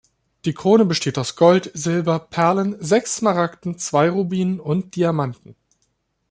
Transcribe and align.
Die 0.45 0.53
Krone 0.55 0.85
besteht 0.85 1.19
aus 1.19 1.35
Gold, 1.35 1.69
Silber, 1.75 2.17
Perlen, 2.17 2.75
sechs 2.83 3.17
Smaragden, 3.17 3.77
zwei 3.77 4.09
Rubinen 4.09 4.59
und 4.59 4.95
Diamanten. 4.95 5.55